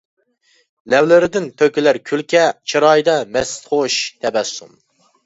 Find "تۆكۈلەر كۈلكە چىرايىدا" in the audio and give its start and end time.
1.61-3.15